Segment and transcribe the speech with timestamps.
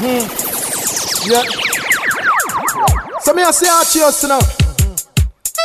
[0.00, 1.42] Yeah.
[3.20, 4.38] So me I say I cheers now.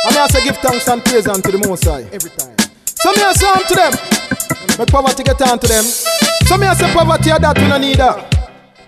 [0.04, 2.02] And me I say give thanks and praise unto the Most High.
[2.12, 2.54] Every time.
[2.84, 3.92] So me I say unto them.
[4.78, 5.82] Make poverty get on to them.
[5.82, 8.28] So me I say poverty are that we no need her.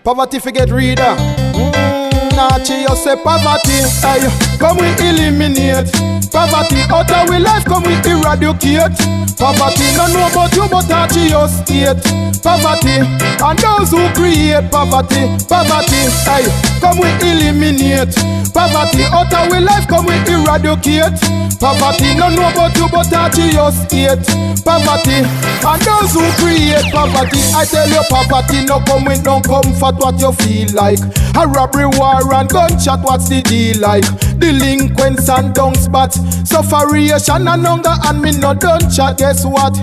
[0.04, 1.02] Poverty forget reader.
[1.02, 3.80] Mm, Nachi, you say poverty.
[4.04, 6.09] Aye, come we eliminate.
[6.30, 8.94] Poverty out of we life, come we eradicate.
[9.36, 11.98] Poverty, no know about you, but Archie, your state.
[12.42, 13.02] Poverty,
[13.42, 15.26] and those who create poverty.
[15.48, 16.00] Poverty,
[16.30, 16.46] aye,
[16.80, 18.14] come we eliminate.
[18.54, 21.18] Poverty out of we life, come we eradicate.
[21.58, 24.22] Poverty, no know about you, but Archie, your state.
[24.64, 25.24] Poverty,
[25.66, 27.40] and those who create poverty.
[27.52, 31.00] I tell you, poverty, no come with no comfort, what you feel like.
[31.36, 34.04] A robbery, war, and gunshot, what's the deal like?
[34.40, 39.18] Delinquents and dung spots, sufferation and hunger, and me no done chat.
[39.18, 39.74] Guess what?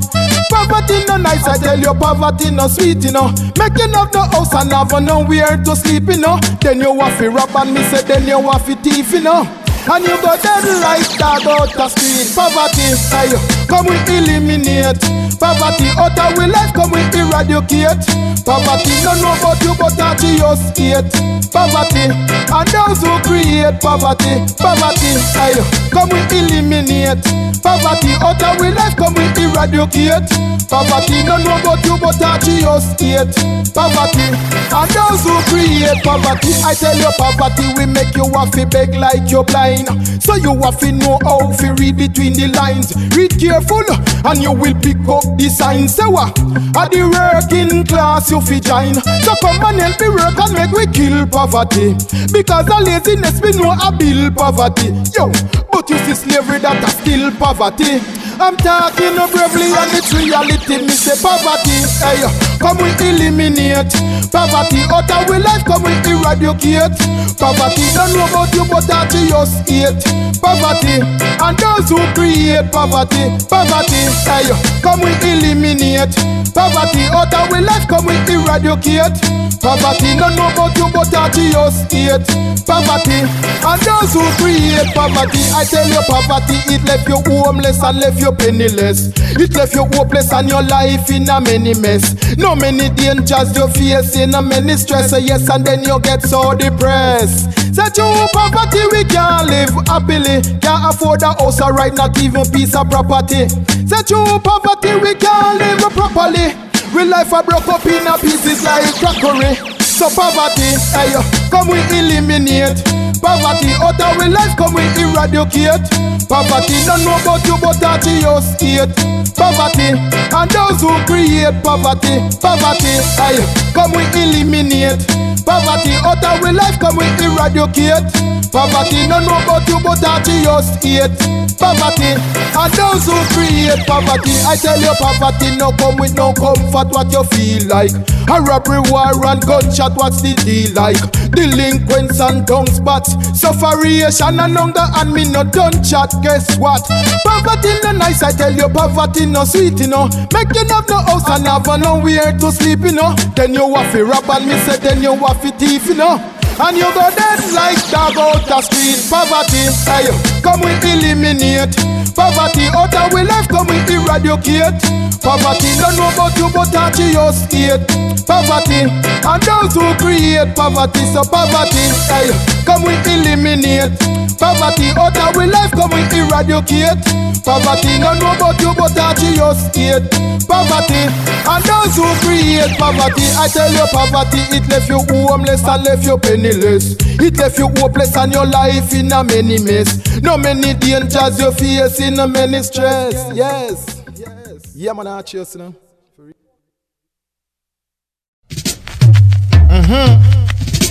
[0.49, 3.29] Poverty no nice, I tell you, poverty no sweet, you know.
[3.57, 6.39] Making up the house and have nowhere to sleep, you know.
[6.61, 9.66] Then you to rob and me say, then you to thief, you know.
[9.87, 12.27] And you go dead like dog out the street.
[12.35, 13.31] Poverty, aye,
[13.67, 14.99] come we eliminate.
[15.39, 18.03] Poverty out we life, come we eradicate.
[18.43, 21.07] Poverty, no know about you, but Archie, your state.
[21.51, 24.43] Poverty, and those who create poverty.
[24.59, 25.55] Poverty, aye,
[25.91, 27.23] come we eliminate.
[27.63, 30.27] Poverty out we life, come we eradicate.
[30.67, 33.31] Poverty, no know about you, but Archie, your state.
[33.71, 34.25] Poverty,
[34.73, 36.51] and those who create poverty.
[36.65, 39.76] I tell you, poverty will make you to beg like you're blind.
[40.21, 42.95] So you have to know how to read between the lines.
[43.15, 43.83] Read careful,
[44.25, 45.95] and you will pick up the signs.
[45.95, 46.37] So what?
[46.77, 48.95] At the working class you fi join.
[48.95, 51.93] So come and help me work and make we kill poverty.
[52.31, 54.93] Because the laziness we know a build poverty.
[55.15, 55.31] Yo,
[55.71, 57.99] but you see slavery that a still poverty.
[58.39, 60.85] I'm talking of bravely and it's reality.
[60.93, 61.66] Say poverty,
[62.01, 62.23] hey,
[62.59, 63.91] come we eliminate
[64.31, 65.63] poverty of we life.
[65.65, 66.95] Come we eradicate
[67.37, 67.85] poverty.
[67.93, 70.01] Don't know about you, but that you state
[70.41, 73.29] poverty and those who create poverty.
[73.49, 74.49] Poverty, hey,
[74.81, 76.13] come we eliminate
[76.53, 77.85] poverty of we life.
[77.87, 79.17] Come we eradicate
[79.61, 80.17] poverty.
[80.17, 82.25] Don't know about you, but that you state
[82.65, 83.23] poverty
[83.63, 85.41] and those who create poverty.
[85.55, 89.11] I tell you, poverty it left you homeless and left you penniless.
[89.39, 92.15] It left you hopeless and your life in a many mess.
[92.37, 95.13] No many dangers you face in a many stress.
[95.13, 97.51] uh, Yes, and then you get so depressed.
[97.75, 100.41] Say to poverty we can't live happily.
[100.61, 103.47] Can't afford a house or right, not even piece of property.
[103.85, 106.55] Say to poverty we can't live properly.
[106.95, 109.55] We life are broke up in a pieces like crockery.
[109.81, 111.13] So poverty, hey,
[111.51, 112.81] come we eliminate.
[113.21, 115.83] Poverty out we life, come we eradicate.
[116.27, 118.91] Poverty, don't know about you, but that your state.
[119.35, 122.19] Poverty, and those who create poverty.
[122.41, 123.37] Poverty, hey,
[123.73, 125.26] come we eliminate.
[125.57, 128.05] Poverty out of we life, come we eradicate.
[128.53, 131.17] Poverty, don't know about you, but that your state.
[131.57, 134.29] Poverty, and those who create poverty.
[134.45, 136.93] I tell you, poverty no come with no comfort.
[136.93, 137.89] What you feel like?
[138.29, 139.97] A robbery, war, and gunshot.
[139.97, 141.01] What's the deal like?
[141.33, 146.13] Delinquents and dung spots, sufferation and hunger, and me no done chat.
[146.21, 146.85] Guess what?
[147.25, 148.21] Poverty no nice.
[148.21, 150.05] I tell you, poverty no sweet, you know.
[150.29, 153.17] Making up no house and have nowhere to sleep, you know.
[153.33, 156.17] Then you have to rob and me say, then you have thief, you know.
[156.59, 158.97] And you go dead like dog out the street.
[159.09, 160.09] Poverty, hey,
[160.41, 161.75] come we eliminate.
[162.17, 164.81] Poverty out of we life, come we eradicate.
[165.21, 167.85] Poverty, don't know about you, but that your state.
[168.25, 171.05] Poverty, and those who create poverty.
[171.13, 172.33] So poverty, hey,
[172.65, 173.93] come we eliminate.
[174.37, 177.01] Poverty out of we life, come we eradicate.
[177.43, 180.05] Poverty, don't know about you, but that your state.
[180.45, 181.09] Poverty,
[181.49, 183.25] and those who create poverty.
[183.35, 186.95] I tell you, poverty, it left you homeless and left you penniless.
[187.19, 190.21] It left you hopeless and your life in a many mess.
[190.21, 193.31] No many dangers you face in a many stress.
[193.33, 194.03] Yes.
[194.15, 194.75] Yes.
[194.75, 195.75] Yeah, man, I cheers, you know.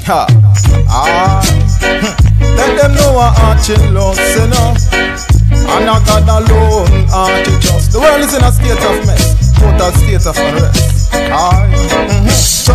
[0.07, 0.27] Ha.
[0.89, 2.17] Ah.
[2.41, 4.75] Let them know what Archie loves, you know.
[5.67, 7.93] And not God alone, Archie just.
[7.93, 11.13] The world is in a state of mess, put total state of unrest.
[11.13, 11.73] Aye.
[11.73, 12.29] Mm-hmm.
[12.29, 12.75] So,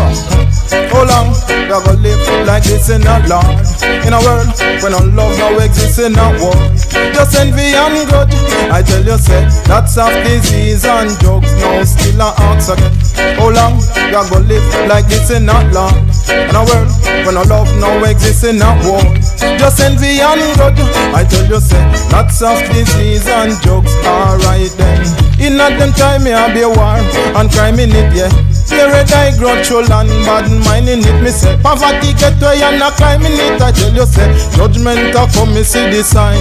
[0.92, 3.62] how long we gonna live like this in a land?
[4.08, 4.50] In a world
[4.82, 6.72] when no love no exists in a world.
[7.14, 8.34] Just envy and grudge.
[8.72, 11.52] I tell you, say that's of disease and drugs.
[11.60, 12.96] Now still a ask again.
[13.36, 16.08] How long we gonna live like this in a land?
[16.32, 16.90] In a world
[17.26, 19.20] when no love no exists in a world.
[19.60, 20.80] Just envy and grudge.
[21.14, 23.94] I tell you, say lots of disease and drugs.
[24.06, 25.21] Alright then.
[25.42, 27.02] In at them time me a be war
[27.36, 28.30] and crime in it, yeah.
[28.70, 31.58] Paradise grudgeful and bad minding it, me say.
[31.62, 34.30] Poverty get way and a climbing it, I tell you say.
[34.56, 36.40] Judgment a come, me see the sign.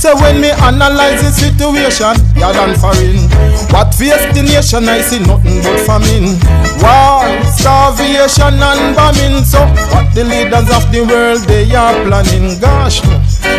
[0.00, 3.28] Say when me analyze the situation, yeah than foreign.
[3.70, 6.34] What face the nation, I see nothing but famine.
[6.82, 9.44] War, starvation and bombing.
[9.44, 9.60] So
[9.92, 12.58] what the leaders of the world they are planning?
[12.58, 13.04] Gosh,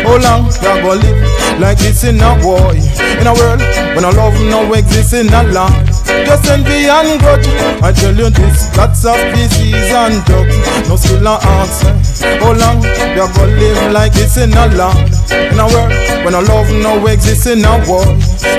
[0.04, 2.72] how long we are gonna live like this in a war?
[3.20, 3.60] In a world
[3.94, 5.88] when a love no exists in a land.
[6.26, 7.46] Just envy and grudge.
[7.82, 10.56] I tell you this, lots of disease and drugs.
[10.88, 11.92] No skill or answer.
[12.40, 15.12] How oh, long we are gonna live like this in a land?
[15.30, 15.92] In a world
[16.24, 18.04] when a love no exists in a war.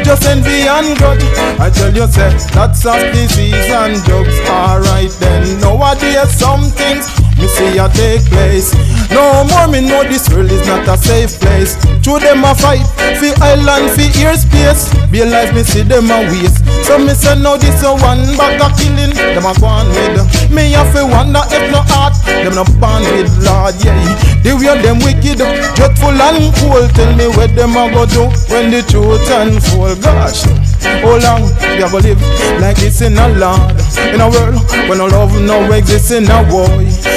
[0.04, 1.24] Just envy and grudge.
[1.60, 4.38] I tell you, say, lots of disease and drugs.
[4.50, 7.10] Alright then, nowadays some things
[7.46, 8.74] me see ya take place.
[9.12, 11.76] No more me know this world is not a safe place.
[12.04, 12.86] Through them a fight,
[13.20, 14.92] fi island, fi airspace.
[15.12, 16.64] Be alive, me see them a waste.
[16.86, 19.14] So me say now this a one bag of killing.
[19.16, 20.52] Them a go on with.
[20.52, 22.14] Me have to wonder if no heart.
[22.26, 23.98] Them no born with Lord, yeah.
[24.44, 25.42] The way them wicked,
[25.76, 26.86] dreadful and cool.
[26.94, 30.02] Tell me where them a go do when the truth unfold.
[30.02, 30.46] Gosh.
[31.02, 31.44] How long
[31.76, 32.22] we a go live
[32.62, 33.80] like this in a land?
[34.14, 34.56] In a world
[34.88, 36.68] when no love no exists in a war.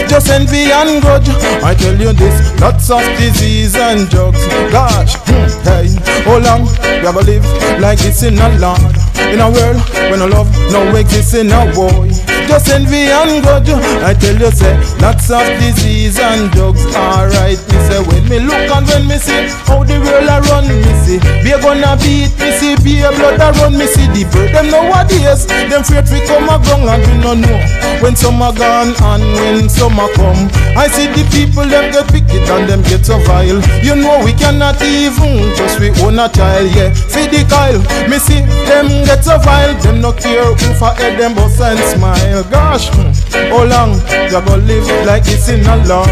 [0.09, 1.29] Just envy and grudge.
[1.63, 4.47] I tell you this, lots of disease and drugs.
[4.73, 5.17] Gosh,
[5.65, 5.89] hey.
[6.25, 7.45] How long we a go live
[7.81, 8.97] like this in a land?
[9.33, 9.81] In a world
[10.11, 12.09] when no love no exists in a war
[12.49, 13.69] just envy and grudge.
[14.01, 14.73] I tell you, say,
[15.05, 16.81] lots of disease and drugs.
[16.97, 20.65] Alright, me say, when me look and when me see how the world a run,
[20.67, 24.25] me see, be gonna beat, me see, be a blood a run, me see the
[24.33, 24.57] bird.
[24.57, 27.59] Them nowadays, them afraid we come a ground and we no know
[28.01, 30.49] when some are gone and when some are come.
[30.73, 33.61] I see the people them get wicked and them get so vile.
[33.85, 36.97] You know we cannot even just we own a child, yeah.
[36.97, 39.77] Feed the Kyle, me see them get so vile.
[39.85, 42.38] Them no care who for head them bust and smile.
[42.45, 43.11] Gosh, oh
[43.51, 46.09] how long you gonna live like this in a Lord?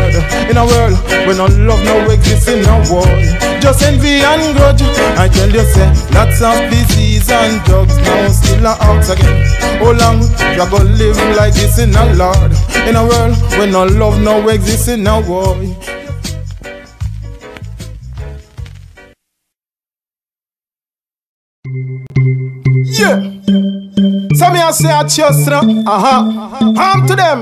[0.51, 3.07] In a world where no love no exists in a war.
[3.61, 4.83] Just envy and grudge.
[5.17, 9.47] I tell you, say lots of disease and drugs now still are out again.
[9.81, 12.53] Oh how long you gonna live like this in a Lord?
[12.89, 15.57] In a world where no love no exists in a war.
[22.99, 24.16] Yeah.
[24.37, 25.61] So me a say a cheers now.
[25.61, 26.73] Uh-huh.
[26.77, 27.41] Harm to them.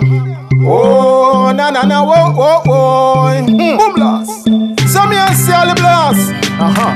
[0.64, 3.42] Oh, na na na, whoa, whoa, whoa.
[3.42, 3.78] Mm.
[3.78, 4.44] Boom blast.
[4.92, 6.30] So me a say all blast.
[6.60, 6.94] Uh-huh.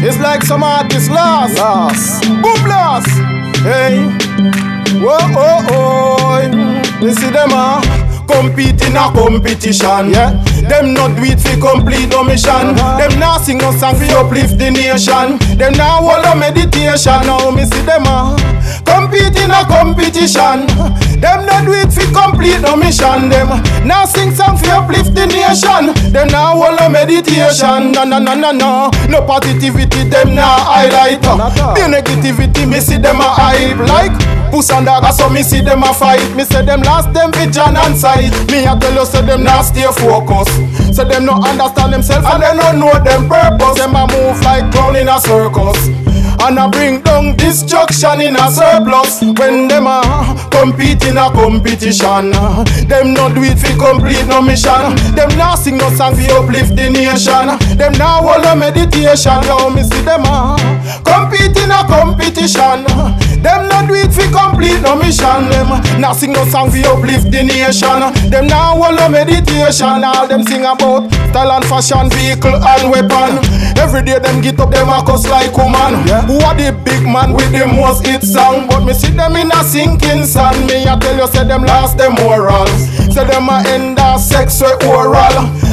[0.00, 1.58] It's like some artist lost.
[1.58, 2.22] Lost.
[2.22, 3.08] Boom blast.
[3.60, 4.08] Hey.
[5.04, 7.00] Whoa, oh, oh.
[7.02, 7.82] You see them, ah.
[7.84, 8.04] Uh?
[8.26, 10.10] compete in a competition.
[10.10, 10.32] Yeah.
[10.68, 12.50] Them not do it for complete no mission.
[12.50, 12.98] Uh-huh.
[12.98, 15.38] Them not sing no song for uplift the nation.
[15.58, 17.20] Them not hold a meditation.
[17.26, 18.36] Now me see them a
[19.14, 20.66] compete in a competition.
[21.20, 23.28] Them not do it for complete no mission.
[23.28, 23.48] Them
[23.86, 25.94] not sing song for uplift the nation.
[26.12, 27.92] Them not hold a meditation.
[27.92, 28.90] No no no no no.
[29.08, 30.04] No positivity.
[30.08, 31.22] Them not highlight.
[31.22, 34.33] The negativity me see them a hype like.
[34.54, 36.22] Puss and dog, so me see them a fight.
[36.36, 38.30] Me say them last them vision and sight.
[38.52, 40.54] Me a tell you, say them not stay focused.
[40.94, 43.76] Say them no understand themselves and they no know them purpose.
[43.76, 45.90] Them a move like clown in a circus.
[46.46, 50.02] And I bring down destruction in a surplus When them a
[50.50, 52.32] compete in a competition
[52.86, 56.76] Them not do it for complete no mission Them not sing no song for uplift
[56.76, 60.58] the nation Them not hold a meditation Now me see them a
[61.06, 62.84] compete in a competition
[64.84, 65.68] no mission Them.
[66.00, 68.00] Not sing no song for uplift the nation.
[68.30, 70.04] Them now hold a meditation.
[70.04, 73.40] All them sing about style and fashion, vehicle and weapon.
[73.80, 76.06] Every day them get up them a cuss like woman.
[76.06, 76.22] Yeah.
[76.28, 78.68] Who are the big man with the most hit song?
[78.68, 80.66] But me see them in a sinking sand.
[80.68, 82.70] Me I tell you say them lost them morals
[83.12, 85.16] Say them a end a sex with oral.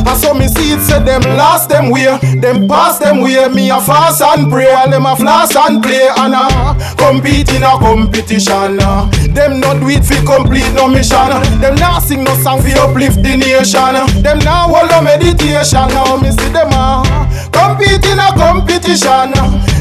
[0.07, 3.69] And so me see it say them lost them way Them pass them way Me
[3.69, 4.71] a fast and pray.
[4.89, 6.07] Them a floss and play.
[6.17, 9.00] And a compete in a competition uh.
[9.33, 11.29] Them not do it for complete no mission.
[11.61, 13.95] Them not sing no song for uplift the nation.
[14.21, 15.87] Them not hold no meditation.
[15.89, 17.03] Now me see them a
[17.51, 19.31] compete in a competition.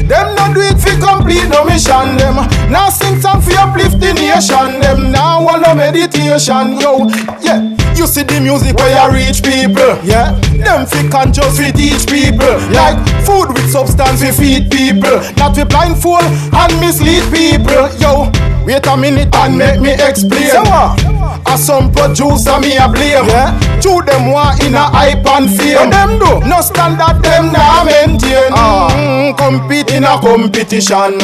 [0.07, 2.17] Them not do it for complete no mission.
[2.17, 2.35] Them
[2.71, 4.79] Now sing song for uplift the nation.
[4.81, 7.07] Them now want no meditation Yo,
[7.41, 10.33] yeah you see the music where you reach people, yeah.
[10.57, 15.63] Them fi conscious fi teach people, like food with substance we feed people, not we
[15.65, 17.91] blindfold and mislead people.
[18.01, 18.31] Yo,
[18.65, 20.49] wait a minute and make me explain.
[20.49, 20.99] So what?
[21.47, 23.25] A some producer me a blame.
[23.27, 23.57] Yeah.
[23.81, 25.75] To them want in a hype and fame.
[25.75, 26.47] What them do?
[26.47, 28.51] No standard them nah maintain.
[28.53, 28.89] Uh.
[28.91, 31.17] Mm, compete in a competition.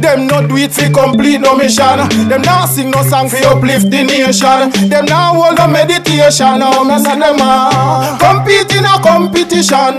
[0.00, 1.98] Them not do it for complete no mission.
[2.28, 4.70] Them not sing no song for uplift the nation.
[4.88, 6.60] Them not hold no meditation.
[6.60, 9.98] No, me say them a compete in a competition.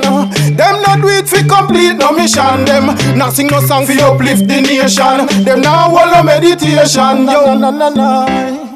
[0.55, 2.65] Them not do it for complete no mission.
[2.65, 2.87] Them
[3.17, 5.43] not sing no song for uplift the nation.
[5.43, 7.27] Them not hold no meditation.
[7.27, 8.69] Yo, na na na.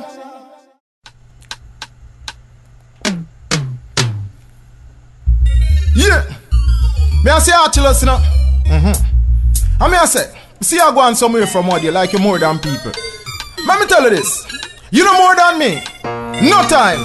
[5.95, 6.25] Yeah.
[7.23, 8.17] Me I say Archieious, you know.
[8.65, 9.83] Mm-hmm.
[9.83, 10.31] I mean I say,
[10.63, 12.91] see I go on somewhere from audio like you more than people.
[13.67, 14.45] Let me tell you this.
[14.91, 15.83] You know more than me.
[16.49, 16.99] No time.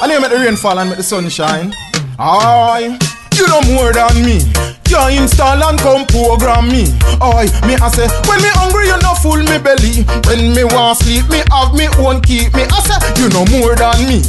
[0.00, 1.74] I need to make the rain fall and make the sun shine.
[2.18, 2.98] Aye.
[3.34, 4.81] You know more than me.
[4.92, 6.84] You install and come program me.
[7.24, 10.04] Oi, me I say, when me hungry, you no full me belly.
[10.28, 12.68] When me want sleep, me have me own keep me.
[12.68, 14.20] I say, you know more than me.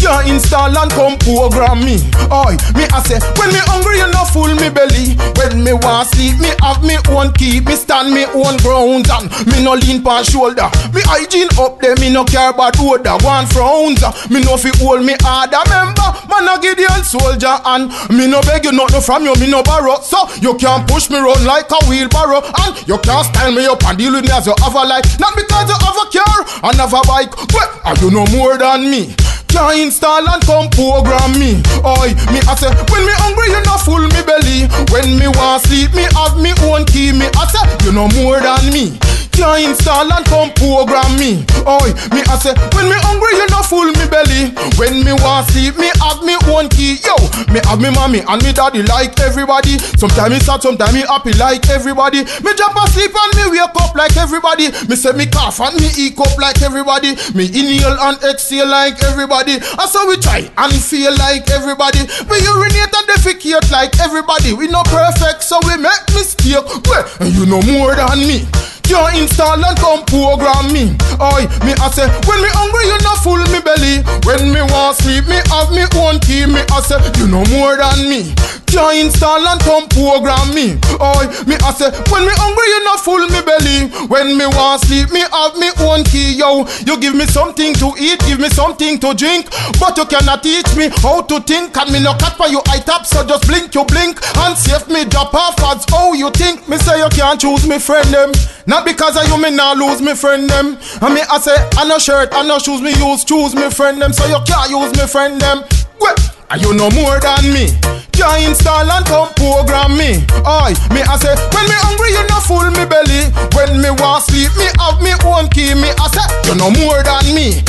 [0.00, 2.04] You install and come program me.
[2.28, 5.16] Oi, me I say, when me hungry, you no full me belly.
[5.40, 9.24] When me want sleep, me have me own keep me stand me own ground and
[9.48, 10.68] me no lean pan shoulder.
[10.92, 13.16] Me hygiene up there, me no care about order.
[13.24, 15.64] One frowns, me no fi hold me harder.
[15.72, 19.62] Member, man a Gideon soldier and me no beg you nothing from you, me no
[19.64, 19.96] borrow.
[20.10, 23.78] So you can't push me run like a wheelbarrow and you can't style me up
[23.86, 25.06] and deal with me as you have a life.
[25.20, 27.30] Not because you have a car and have a bike.
[27.54, 29.14] but are you no more than me?
[29.50, 31.58] Can't install and come program me.
[31.82, 34.70] Oi, me I say, when me hungry, you no full me belly.
[34.94, 37.10] When me want sleep, me have me own key.
[37.12, 38.94] Me I say, you know more than me.
[39.34, 41.42] Can't install and come program me.
[41.66, 44.54] Oi, me I say, when me hungry, you no full me belly.
[44.78, 47.02] When me want sleep, me have me own key.
[47.02, 47.18] Yo,
[47.50, 49.82] me have me mommy and me daddy like everybody.
[49.98, 52.22] Sometimes me sad, sometimes me happy like everybody.
[52.44, 54.70] Me jump asleep and me wake up like everybody.
[54.86, 57.16] Me say me cough and me eat up like everybody.
[57.34, 59.39] Me inhale and exhale like everybody.
[59.48, 62.00] I saw we try and feel like everybody.
[62.28, 64.52] We urinate and defecate like everybody.
[64.52, 66.60] We not perfect, so we make mistake.
[66.84, 68.44] Well, and you know more than me.
[68.90, 70.98] You install and come program me.
[71.22, 74.02] Oi, me I say, when me hungry, you not full me belly.
[74.26, 76.42] When me want sleep, me have me own key.
[76.50, 78.34] Me I say, you know more than me.
[78.74, 80.74] You install and come program me.
[80.98, 83.94] Oi, me I say, when me hungry, you not full me belly.
[84.10, 86.34] When me want sleep, me have me own key.
[86.34, 90.42] Yo, you give me something to eat, give me something to drink, but you cannot
[90.42, 91.78] teach me how to think.
[91.78, 94.90] And me no cat for you eye tap, so just blink, you blink and save
[94.90, 96.66] me drop off as how you think.
[96.66, 98.32] Me say you can't choose me friend them.
[98.66, 100.78] Not because of you, me now lose me friend them.
[101.00, 104.00] And me I say, I no shirt, I no shoes, me use choose me friend
[104.00, 104.12] them.
[104.12, 105.64] So you can't use me friend them.
[106.00, 106.16] Well,
[106.50, 107.70] and you know more than me.
[108.12, 110.22] Can't install and come program me.
[110.44, 113.30] Oi, me I say, when me hungry, you no full me belly.
[113.54, 115.74] When me want sleep, me have me own key.
[115.74, 117.62] Me I say, you know more than me.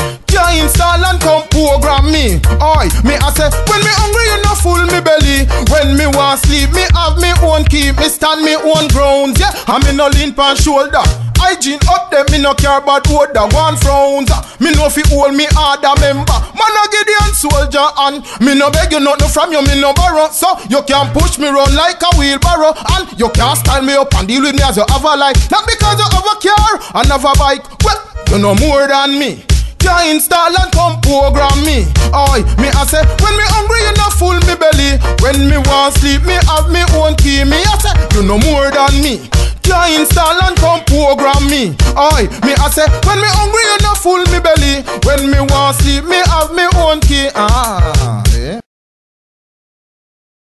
[0.59, 2.41] Install and come program me.
[2.59, 5.47] Oi, me I say, when me hungry, you no full me belly.
[5.71, 7.91] When me want sleep, me have me own key.
[7.95, 9.51] Me stand me own grounds, yeah.
[9.67, 11.03] I me no lean pan shoulder.
[11.41, 13.41] Hygiene up them, me no care about order.
[13.57, 14.29] One frowns,
[14.61, 16.37] me no fi hold me harder member.
[16.53, 20.29] Man a Gideon soldier and me no beg you nothing from you, me no borrow.
[20.29, 24.13] So you can push me run like a wheelbarrow and you can't style me up
[24.21, 25.49] and deal with me as you have a life.
[25.49, 27.65] Not because you have a car and have a bike.
[27.81, 27.97] Well,
[28.29, 29.41] you know more than me.
[29.81, 31.89] Can't install and come program me.
[32.13, 35.01] Oi, me I say, when me hungry, you no full me belly.
[35.25, 37.43] When me want sleep, me have me own key.
[37.43, 39.25] Me I say, you know more than me.
[39.65, 41.73] Can't install and come program me.
[41.97, 44.85] Oi, me I say, when me hungry, you no full me belly.
[45.05, 47.29] When me want sleep, me have me own key.
[47.33, 48.59] Ah, yeah.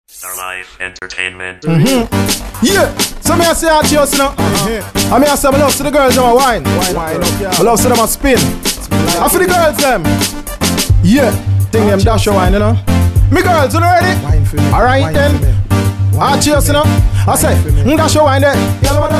[0.07, 1.61] Star Life Entertainment.
[1.63, 2.07] Mhm.
[2.61, 4.33] Yeah, so me I say out here, you know.
[4.37, 6.63] I mean I say I love to the girls them a wine.
[6.93, 7.51] Wine up, yeah.
[7.57, 8.37] I love to them a spin.
[9.17, 10.03] I for the girls them.
[11.03, 11.31] Yeah,
[11.71, 12.73] thing them dash a wine, you know.
[13.31, 14.23] Me girls, you know ready?
[14.23, 14.71] Wine for me.
[14.71, 15.41] Alright then.
[15.41, 15.53] me.
[16.21, 16.83] Ah, cheers, you know.
[17.27, 17.53] I say,
[17.85, 18.55] mm, dash your wine there.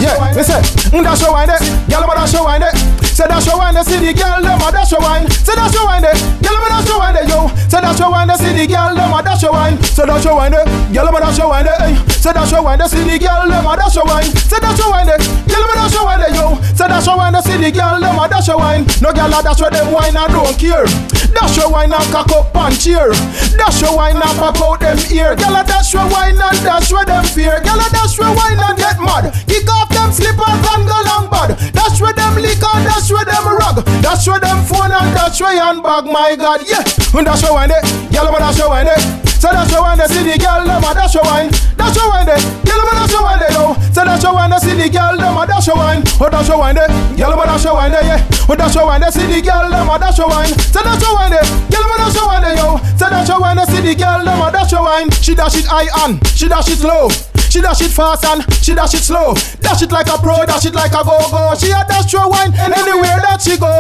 [0.01, 1.59] Yeah, me say, mm, dash your wine there.
[1.89, 2.73] Girl, but dash your wine there.
[3.03, 5.29] Say dash your wine there, see the girl, them a dash your wine.
[5.29, 6.15] Say dash your wine there.
[6.41, 7.51] Girl, but dash your wine there, yo.
[7.67, 9.75] Say dash your wine there, see the girl, them a dash your wine.
[9.83, 10.65] Say dash your wine there.
[10.93, 11.77] Girl, but dash your wine there.
[12.09, 14.23] Say dash your wine there, see the girl, them a dash your wine.
[14.33, 15.19] Say dash your wine there.
[15.19, 16.55] Girl, but dash your wine there, yo.
[16.73, 18.83] Say dash your wine there, see the girl, them a dash your wine.
[19.03, 20.87] No girl dash where them wine and don't care.
[21.35, 23.11] Dash your wine and cock up and cheer.
[23.59, 25.35] Dash your wine and pop out them ear.
[25.35, 27.59] Girl dash your wine and dash where them fear.
[27.61, 29.33] Girl dash where wine and get mad.
[29.47, 31.57] Kick off them slippers and go long bad.
[31.73, 33.83] Dash where them liquor, dash where them rug.
[34.01, 36.05] Dash where them phone and dash where handbag.
[36.05, 36.83] My God, yeah.
[37.15, 37.81] And dash your wine there.
[38.11, 39.01] Girl a dash your wine there.
[39.39, 41.49] So dash your see the girl them a dash your wine.
[41.79, 42.43] Dash your wine there.
[42.67, 43.73] Girl a dash your wine there, yo.
[43.95, 46.03] So dash your see the girl them a dash your wine.
[46.19, 46.91] Oh dash your wine there.
[47.15, 48.47] Girl a dash your wine there, yeah.
[48.49, 50.51] Oh dash your wine the girl them a dash your wine.
[50.59, 51.47] So dash your wine there.
[51.71, 52.77] Girl a dash your wine there, yo.
[52.99, 55.09] So dash your wine the girl them a dash your wine.
[55.23, 57.07] She dash it high and she dash it low.
[57.49, 59.33] She dash it fast and she dash it slow.
[59.61, 61.53] Dash it like a pro, dash it like a go-go.
[61.57, 63.73] She a dash your wine anywhere that she go.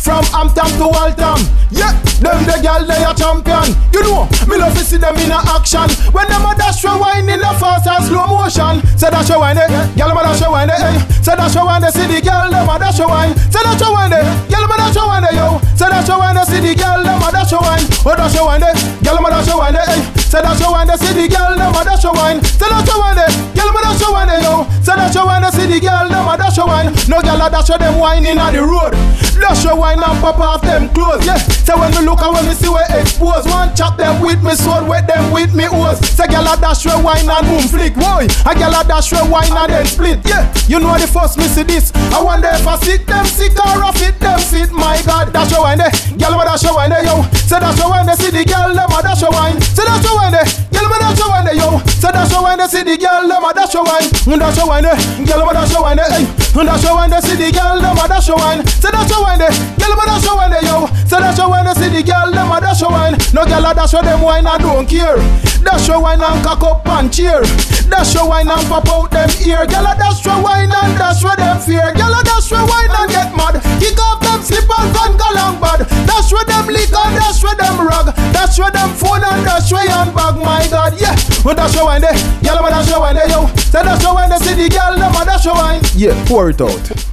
[0.00, 1.38] From Hampton to Waltham.
[1.70, 1.92] Yeah,
[2.24, 3.76] them the girl they a champion.
[3.92, 5.88] You know, me love to see them in a action.
[6.16, 8.80] When them a dash your wine in a fast and slow motion.
[8.96, 9.68] Say dash your wine, eh?
[9.96, 10.80] Girl, ma dash your wine, eh?
[10.80, 10.98] eh.
[11.20, 11.90] Say dash your wine, eh?
[11.92, 13.36] See the girl, them a dash your wine.
[13.52, 14.24] Say dash your wine, eh?
[14.48, 15.36] Girl, ma dash your wine, eh?
[15.36, 15.60] Yo.
[15.76, 16.44] Say dash your wine, eh?
[16.48, 17.84] See the girl, them a dash your wine.
[18.08, 18.72] Oh, dash your wine, eh?
[19.04, 20.21] Girl, ma dash your wine, eh?
[20.34, 20.38] Eh.
[20.38, 20.96] Say dash your wine, eh?
[20.96, 22.42] See the girl, a dash your wine.
[22.42, 23.28] Say dash your wine, eh?
[23.54, 24.40] Girl, ma dash your wine, eh?
[24.42, 24.64] Yo.
[24.82, 25.50] Say dash your wine, eh?
[25.50, 26.92] See the girl, a dash your wine.
[27.08, 28.96] No girl a dash them wine in the road.
[29.42, 31.26] Dash your wine and pop off them clothes.
[31.26, 31.36] Yeah.
[31.66, 34.54] So when me look and when me see where expose, one chop them with me
[34.54, 35.98] sword, wet them with me hose.
[36.14, 37.98] Say girl a dash your wine and boom flick.
[37.98, 40.22] Boy, a girl a dash your wine and then split.
[40.22, 40.46] Yeah.
[40.70, 41.90] You know the first me see this.
[42.14, 44.70] I wonder if I sit them sick or I fit them fit.
[44.70, 45.90] My God, dash your wine there.
[46.14, 47.26] Girl a dash your wine there, yo.
[47.34, 48.16] Say dash your wine there.
[48.16, 49.58] See the girl them a dash your wine.
[49.60, 50.46] Say dash your wine there.
[50.70, 51.78] Girl a dash your wine yo.
[51.98, 52.68] Say dash your wine there.
[52.68, 54.06] See the girl them a dash your wine.
[54.28, 54.96] Mm, Dash your wine there.
[55.26, 56.10] Girl a dash your wine there.
[56.12, 56.24] Hey.
[56.54, 57.22] Mm, Dash your wine there.
[57.22, 58.60] See the girl them a dash your wine.
[58.66, 59.50] Say dash your wine there.
[59.80, 60.86] Girl a dash your wine yo.
[61.08, 61.74] Say dash your wine there.
[61.74, 63.16] See the girl them a dash your wine.
[63.34, 65.16] No girl a dash your them wine I don't care.
[65.62, 67.40] Dash your wine and cock up and cheer.
[67.90, 69.66] Dash your wine and pop out them ear.
[69.66, 71.92] Girl a dash your wine and dash where them fear.
[71.94, 73.58] Girl a dash your wine and get mad.
[81.42, 83.46] When dash your wine there, girl a dash your wine there, yo.
[83.56, 85.82] Say dash your wine there, see the girl them dash your wine.
[85.96, 87.11] Yeah, pour it out.